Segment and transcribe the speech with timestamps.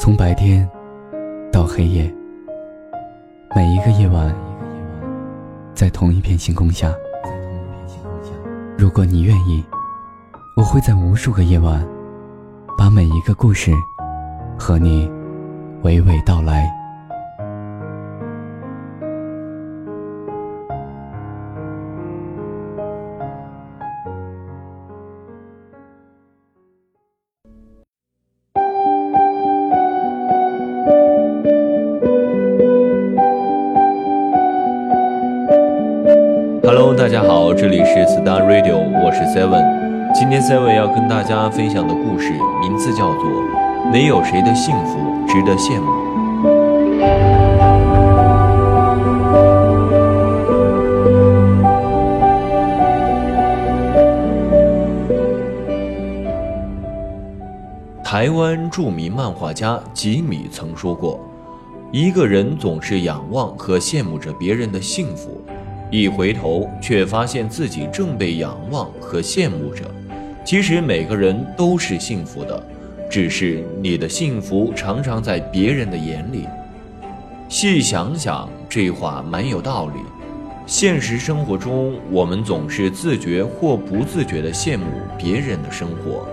[0.00, 0.66] 从白天
[1.52, 2.10] 到黑夜，
[3.54, 4.34] 每一个夜晚，
[5.74, 6.90] 在同一片星空下。
[8.78, 9.62] 如果你愿意，
[10.56, 11.86] 我会在无数个夜晚，
[12.78, 13.72] 把每一个故事
[14.58, 15.06] 和你
[15.82, 16.79] 娓娓道来。
[36.62, 40.12] Hello，大家好，这里是 Star Radio，我是 Seven。
[40.14, 43.22] 今天 Seven 要跟大家分享的故事名字叫做
[43.90, 45.90] 《没有谁的幸福值得羡慕》。
[58.04, 61.18] 台湾著名漫画家吉米曾说过
[61.90, 65.40] ：“一个人总是仰望和羡慕着别人的幸福。”
[65.90, 69.84] 一回头，却发现自己正被仰望和羡慕着。
[70.44, 72.62] 其实每个人都是幸福的，
[73.10, 76.46] 只是你的幸福常常在别人的眼里。
[77.48, 80.00] 细想想，这话蛮有道理。
[80.66, 84.84] 现实生活中，我们总是自觉或不自觉地羡慕
[85.18, 86.28] 别人的生活。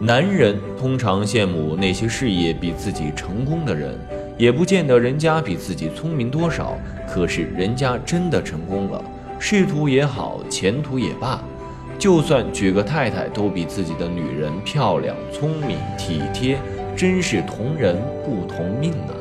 [0.00, 3.98] 男人通常羡慕那些事业比自己成功的人。
[4.38, 6.76] 也不见得人家比自己聪明多少，
[7.08, 9.02] 可是人家真的成功了，
[9.38, 11.40] 仕途也好，前途也罢，
[11.98, 16.58] 就算娶个太太都比自己的女人漂亮、聪明、体贴，
[16.96, 19.14] 真是同人不同命啊。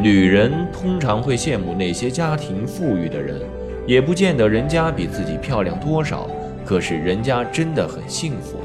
[0.00, 3.40] 女人通常会羡慕那些家庭富裕的人，
[3.86, 6.28] 也不见得人家比自己漂亮多少，
[6.64, 8.58] 可是人家真的很幸福，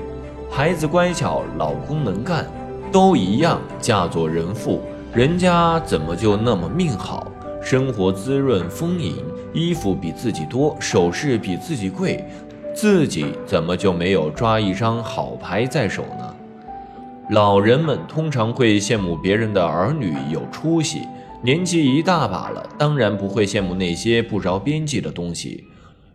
[0.50, 2.46] 孩子乖巧，老公能干，
[2.92, 4.82] 都一样嫁作人妇。
[5.18, 7.26] 人家怎么就那么命好，
[7.60, 9.16] 生活滋润丰盈，
[9.52, 12.24] 衣服比自己多，首饰比自己贵，
[12.72, 16.36] 自己怎么就没有抓一张好牌在手呢？
[17.32, 21.02] 老人们通常会羡慕别人的儿女有出息，
[21.42, 25.64] 年纪一大把了，当然不会羡慕那些不着边际的东西。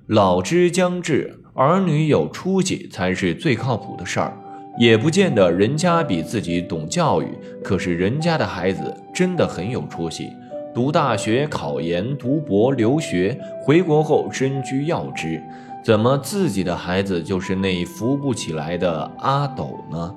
[0.06, 4.38] 老之将至，儿女有出息才是最靠谱的事儿。
[4.78, 7.26] 也不见得人家比自己懂教育，
[7.62, 10.32] 可是人家的孩子真的很有出息，
[10.74, 15.42] 读大学、考研、读博、留学，回国后身居要职，
[15.84, 20.14] 怎么自己的孩子就是那扶不起来的阿斗呢？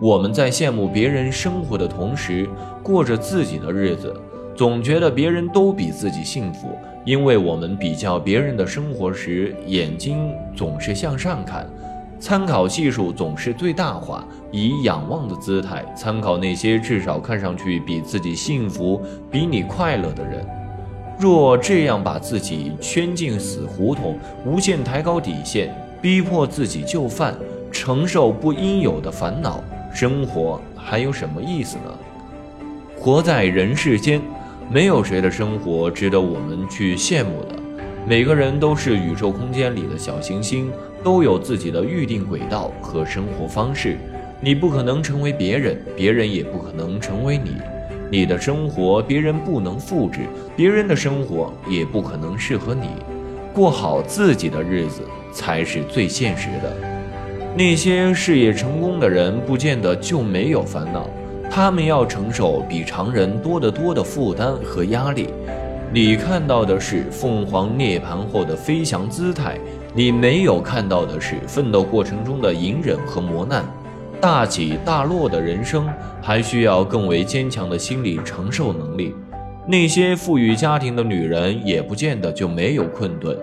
[0.00, 2.48] 我们在羡慕别人生活的同时，
[2.82, 4.12] 过着自己的日子，
[4.56, 11.64] 总觉得别人都比自己幸福，因为我们比较别人的生活时，眼睛总是向上看。
[12.24, 18.98] 参考系数总是最大化，以仰望的姿态参考那些至少看上去比自己幸福、
[19.30, 20.42] 比你快乐的人。
[21.18, 25.70] 若这样把自己圈进死胡同，无限抬高底线，
[26.00, 27.34] 逼迫自己就范，
[27.70, 31.92] 承受不应有的烦恼，生活还有什么意思呢？
[32.98, 34.18] 活在人世间，
[34.70, 37.63] 没有谁的生活值得我们去羡慕的。
[38.06, 40.70] 每个人都是宇宙空间里的小行星。
[41.04, 43.98] 都有自己的预定轨道和生活方式，
[44.40, 47.56] 你不可能成为别人，别人也不可能成为你。
[48.10, 50.20] 你的生活别人不能复制，
[50.56, 52.88] 别人的生活也不可能适合你。
[53.52, 56.74] 过好自己的日子才是最现实的。
[57.54, 61.06] 那些事业成功的人不见得就没有烦恼，
[61.50, 65.28] 他们要承受比常人多得多的负担和压力。
[65.94, 69.56] 你看到的是凤凰涅槃后的飞翔姿态。
[69.94, 73.64] 你没有看到的是奋斗过程中的隐忍和磨难，
[74.20, 75.88] 大起大落的人生
[76.20, 79.14] 还需要更为坚强的心理承受能力。
[79.68, 83.38] 那些富裕家庭的女人也不见得就没有困顿，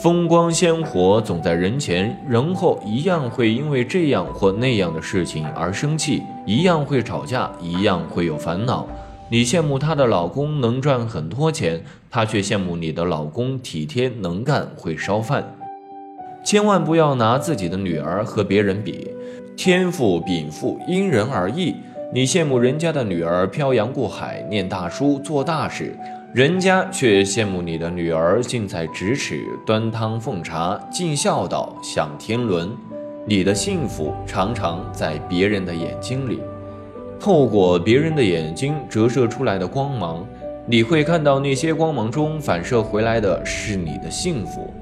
[0.00, 8.86] 风光鲜活总在人前，人后一样会因为这样或那样的事情而生气，一样会吵架，一样会有烦恼。
[9.28, 15.56] 你羡慕她的老公能赚很多钱，她却羡慕你的老公体贴能干，会烧饭。
[16.44, 19.10] 千万不要拿自己的女儿和别人比，
[19.56, 21.74] 天赋禀赋因人而异。
[22.14, 25.98] 你羡慕人家的女儿漂洋过海念大书做大事，
[26.32, 32.70] 人家却羡慕你的女儿近在咫尺端汤奉茶尽孝道享天伦。
[33.26, 36.40] 你的幸福常常在别人的眼睛里，
[37.18, 40.26] 透过别人的眼睛折射出来的光芒，
[40.66, 44.72] 你会看到那些光芒中反射回来的是你的幸福。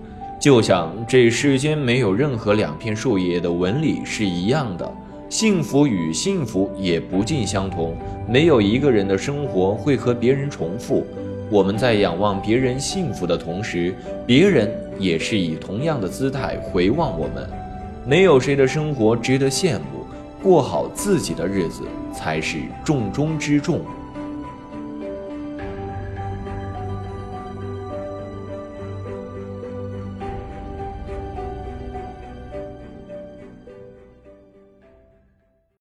[0.41, 4.93] 就像这世间没有任何两片树叶的纹理是一样的，
[5.31, 7.95] 幸福与幸福也不尽相同，
[8.29, 11.07] 没有一个人的生活会和别人重复。
[11.51, 13.95] 我们在仰望别人幸福的同时，
[14.27, 17.49] 别人也是以同样的姿态回望我们。
[18.07, 20.04] 没有谁的生活值得羡慕，
[20.45, 23.81] 过好自己的日子才是重中之重。